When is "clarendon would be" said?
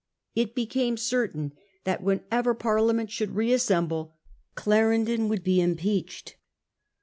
4.55-5.61